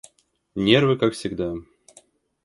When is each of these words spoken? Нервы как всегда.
Нервы 0.55 0.97
как 0.97 1.13
всегда. 1.13 1.53